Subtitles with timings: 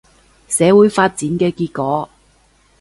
[0.47, 2.09] 社會發展嘅結果